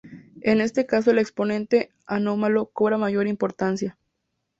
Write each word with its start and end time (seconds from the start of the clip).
En 0.41 0.61
este 0.61 0.87
caso 0.87 1.11
el 1.11 1.19
exponente 1.19 1.91
anómalo 2.07 2.65
cobra 2.71 2.97
mayor 2.97 3.27
importancia. 3.27 3.99